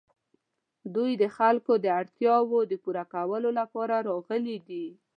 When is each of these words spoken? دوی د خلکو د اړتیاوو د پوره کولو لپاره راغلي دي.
دوی 0.95 1.11
د 1.21 1.23
خلکو 1.37 1.73
د 1.79 1.85
اړتیاوو 1.99 2.59
د 2.71 2.73
پوره 2.83 3.03
کولو 3.13 3.49
لپاره 3.59 3.95
راغلي 4.09 4.57
دي. 4.67 4.85